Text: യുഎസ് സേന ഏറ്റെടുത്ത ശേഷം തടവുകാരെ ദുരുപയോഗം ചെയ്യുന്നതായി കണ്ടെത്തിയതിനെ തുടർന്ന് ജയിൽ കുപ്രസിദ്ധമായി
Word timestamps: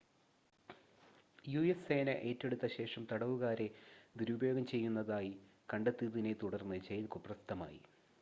യുഎസ് 1.45 1.85
സേന 1.87 2.09
ഏറ്റെടുത്ത 2.29 2.65
ശേഷം 2.77 3.03
തടവുകാരെ 3.11 3.67
ദുരുപയോഗം 4.15 4.65
ചെയ്യുന്നതായി 4.65 5.31
കണ്ടെത്തിയതിനെ 5.69 6.33
തുടർന്ന് 6.41 6.79
ജയിൽ 6.89 7.07
കുപ്രസിദ്ധമായി 7.07 7.79